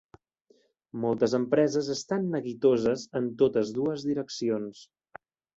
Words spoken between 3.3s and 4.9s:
totes dues direccions.